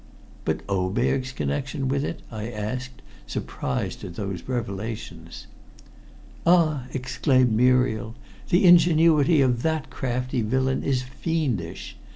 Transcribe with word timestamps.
"But 0.45 0.61
Oberg's 0.67 1.31
connection 1.31 1.87
with 1.87 2.03
it?" 2.03 2.23
I 2.31 2.49
asked, 2.49 3.03
surprised 3.27 4.03
at 4.03 4.15
those 4.15 4.41
revelations. 4.49 5.45
"Ah!" 6.43 6.87
exclaimed 6.91 7.51
Muriel. 7.53 8.15
"The 8.49 8.65
ingenuity 8.65 9.41
of 9.41 9.61
that 9.61 9.91
crafty 9.91 10.41
villain 10.41 10.81
is 10.81 11.03
fiendish. 11.03 11.97